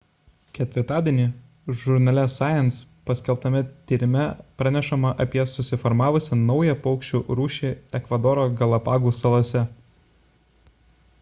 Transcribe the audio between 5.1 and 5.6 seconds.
apie